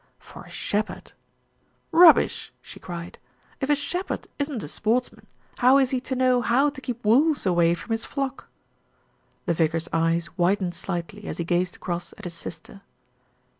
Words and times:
For 0.17 0.45
a 0.45 0.49
shepherd" 0.49 1.11
"Rubbish!" 2.03 2.51
she 2.63 2.79
cried. 2.79 3.19
"If 3.59 3.69
a 3.69 3.75
shepherd 3.75 4.27
isn't 4.39 4.63
a 4.63 4.67
sports 4.67 5.11
man, 5.11 5.27
how 5.59 5.77
is 5.77 5.91
he 5.91 6.01
to 6.01 6.15
know 6.15 6.41
how 6.41 6.71
to 6.71 6.81
keep 6.81 7.05
wolves 7.05 7.45
away 7.45 7.75
from 7.75 7.91
his 7.91 8.03
flock?" 8.03 8.47
The 9.45 9.53
vicar's 9.53 9.89
eyes 9.93 10.35
widened 10.39 10.73
slightly 10.73 11.27
as 11.27 11.37
he 11.37 11.43
gazed 11.43 11.75
across 11.75 12.13
at 12.17 12.23
his 12.23 12.33
sister. 12.33 12.81